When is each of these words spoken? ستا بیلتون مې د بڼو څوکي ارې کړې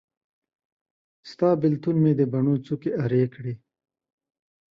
ستا 1.31 1.49
بیلتون 1.61 1.95
مې 2.03 2.11
د 2.19 2.21
بڼو 2.31 2.55
څوکي 2.65 2.91
ارې 3.03 3.23
کړې 3.33 3.53